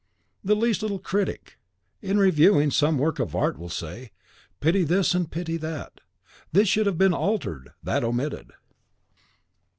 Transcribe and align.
The 0.43 0.55
least 0.55 0.81
little 0.81 0.97
critic, 0.97 1.59
in 2.01 2.17
reviewing 2.17 2.71
some 2.71 2.97
work 2.97 3.19
of 3.19 3.35
art, 3.35 3.59
will 3.59 3.69
say, 3.69 4.09
"pity 4.59 4.83
this, 4.83 5.13
and 5.13 5.29
pity 5.29 5.57
that;" 5.57 6.01
"this 6.51 6.67
should 6.67 6.87
have 6.87 6.97
been 6.97 7.13
altered, 7.13 7.69
that 7.83 8.03
omitted." 8.03 8.49